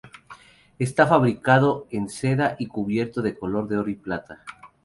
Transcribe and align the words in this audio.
Está 0.79 1.05
fabricado 1.05 1.85
en 1.91 2.09
seda 2.09 2.55
y 2.57 2.65
cubierto 2.65 3.21
de 3.21 3.37
color 3.37 3.71
oro 3.71 3.83
o 3.87 4.01
plata. 4.01 4.43